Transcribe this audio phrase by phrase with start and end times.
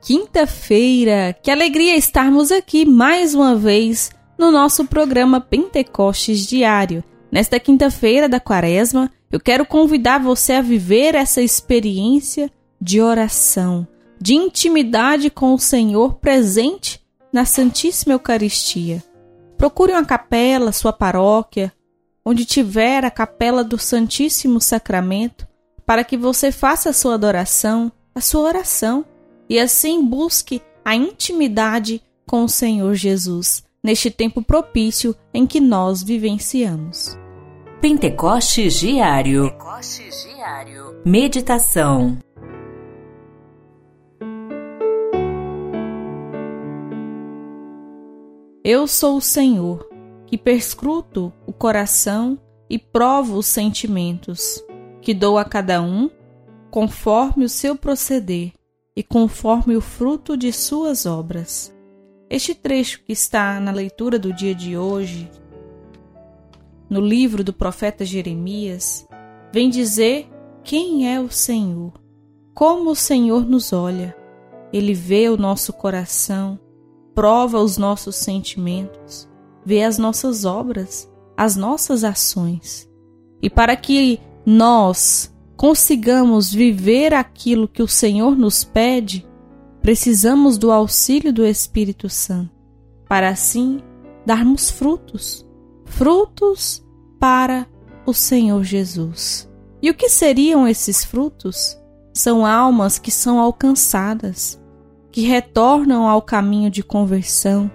[0.00, 7.02] quinta-feira, que alegria estarmos aqui mais uma vez no nosso programa Pentecostes Diário.
[7.30, 13.86] Nesta quinta-feira da Quaresma, eu quero convidar você a viver essa experiência de oração,
[14.20, 17.00] de intimidade com o Senhor presente
[17.32, 19.02] na Santíssima Eucaristia.
[19.56, 21.72] Procure uma capela, sua paróquia,
[22.24, 25.46] onde tiver a capela do Santíssimo Sacramento,
[25.84, 29.04] para que você faça a sua adoração, a sua oração,
[29.48, 36.02] e assim busque a intimidade com o Senhor Jesus, neste tempo propício em que nós
[36.02, 37.16] vivenciamos.
[37.80, 39.50] Pentecostes Diário.
[39.50, 41.00] Pentecostes Diário.
[41.04, 42.18] Meditação.
[48.62, 49.88] Eu sou o Senhor,
[50.26, 54.62] que perscruto o coração e provo os sentimentos,
[55.00, 56.10] que dou a cada um
[56.70, 58.52] conforme o seu proceder
[58.98, 61.72] e conforme o fruto de suas obras.
[62.28, 65.30] Este trecho que está na leitura do dia de hoje,
[66.90, 69.06] no livro do profeta Jeremias,
[69.52, 70.28] vem dizer
[70.64, 71.92] quem é o Senhor,
[72.52, 74.16] como o Senhor nos olha.
[74.72, 76.58] Ele vê o nosso coração,
[77.14, 79.28] prova os nossos sentimentos,
[79.64, 82.90] vê as nossas obras, as nossas ações.
[83.40, 89.28] E para que nós consigamos viver aquilo que o Senhor nos pede,
[89.82, 92.50] precisamos do auxílio do Espírito Santo,
[93.06, 93.82] para assim
[94.24, 95.46] darmos frutos
[95.88, 96.84] frutos
[97.18, 97.66] para
[98.06, 99.48] o Senhor Jesus.
[99.82, 101.78] E o que seriam esses frutos?
[102.14, 104.60] São almas que são alcançadas,
[105.10, 107.70] que retornam ao caminho de conversão,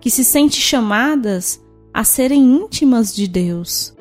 [0.00, 1.62] que se sentem chamadas
[1.92, 3.94] a serem íntimas de Deus.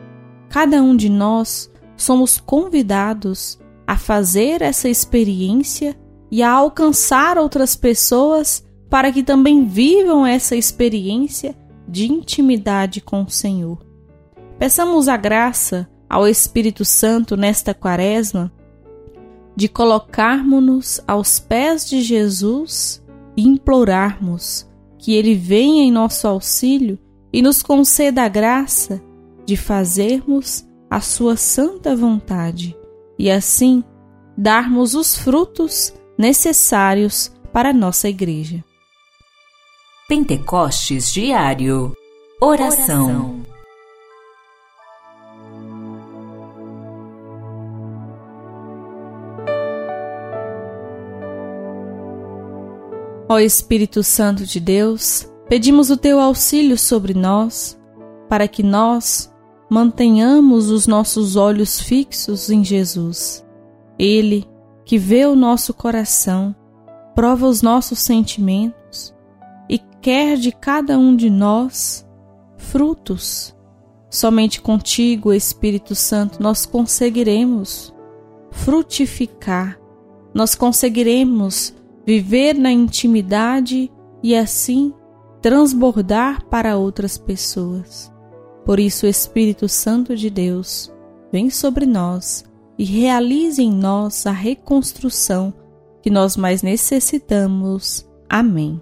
[0.49, 5.95] Cada um de nós somos convidados a fazer essa experiência
[6.31, 11.55] e a alcançar outras pessoas para que também vivam essa experiência
[11.87, 13.85] de intimidade com o Senhor.
[14.57, 18.51] Peçamos a graça ao Espírito Santo nesta quaresma
[19.55, 23.03] de colocarmos-nos aos pés de Jesus
[23.37, 24.67] e implorarmos
[24.97, 26.97] que Ele venha em nosso auxílio
[27.31, 29.01] e nos conceda a graça
[29.45, 32.75] de fazermos a sua santa vontade
[33.17, 33.83] e assim
[34.37, 38.63] darmos os frutos necessários para a nossa igreja.
[40.07, 41.95] Pentecostes Diário
[42.41, 43.43] Oração,
[53.27, 57.75] Ó Espírito Santo de Deus, pedimos o teu auxílio sobre nós,
[58.29, 59.33] para que nós
[59.69, 63.45] mantenhamos os nossos olhos fixos em Jesus.
[63.97, 64.45] Ele,
[64.83, 66.55] que vê o nosso coração,
[67.15, 69.13] prova os nossos sentimentos
[69.69, 72.05] e quer de cada um de nós
[72.57, 73.55] frutos.
[74.09, 77.93] Somente contigo, Espírito Santo, nós conseguiremos
[78.51, 79.79] frutificar,
[80.33, 81.73] nós conseguiremos
[82.05, 84.93] viver na intimidade e assim
[85.41, 88.14] transbordar para outras pessoas.
[88.65, 90.91] Por isso, o Espírito Santo de Deus
[91.31, 92.43] vem sobre nós
[92.77, 95.53] e realize em nós a reconstrução
[96.01, 98.05] que nós mais necessitamos.
[98.27, 98.81] Amém.